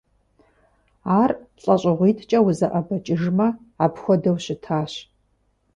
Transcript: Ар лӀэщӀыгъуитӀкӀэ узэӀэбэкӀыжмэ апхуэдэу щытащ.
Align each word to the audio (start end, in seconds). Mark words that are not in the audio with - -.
Ар 1.21 1.31
лӀэщӀыгъуитӀкӀэ 1.63 2.39
узэӀэбэкӀыжмэ 2.47 3.47
апхуэдэу 3.83 4.37
щытащ. 4.43 4.91